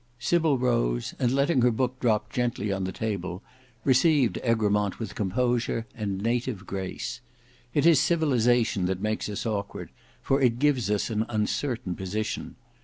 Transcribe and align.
Sybil 0.17 0.57
rose, 0.57 1.13
and 1.19 1.31
letting 1.31 1.61
her 1.61 1.69
book 1.69 1.99
drop 1.99 2.31
gently 2.33 2.71
on 2.71 2.85
the 2.85 2.91
table, 2.91 3.43
received 3.83 4.39
Egremont 4.43 4.97
with 4.97 5.13
composure 5.13 5.85
and 5.93 6.19
native 6.19 6.65
grace. 6.65 7.21
It 7.75 7.85
is 7.85 7.99
civilization 7.99 8.85
that 8.87 8.99
makes 8.99 9.29
us 9.29 9.45
awkward, 9.45 9.91
for 10.19 10.41
it 10.41 10.57
gives 10.57 10.89
us 10.89 11.11
an 11.11 11.27
uncertain 11.29 11.93
position. 11.93 12.55